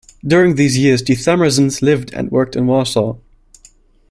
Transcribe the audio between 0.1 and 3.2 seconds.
During these years the Themersons lived and worked in Warsaw.